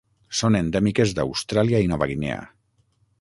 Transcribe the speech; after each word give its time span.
Són 0.37 0.55
endèmiques 0.59 1.13
d'Austràlia 1.19 1.83
i 1.87 1.91
Nova 1.95 2.09
Guinea. 2.13 2.39